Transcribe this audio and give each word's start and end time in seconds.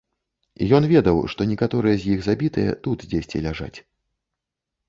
Ён 0.77 0.87
ведаў, 0.93 1.19
што 1.33 1.47
некаторыя 1.51 1.95
з 2.05 2.15
іх 2.15 2.19
забітыя 2.29 2.71
тут 2.89 2.97
дзесьці 3.13 3.45
ляжаць. 3.49 3.75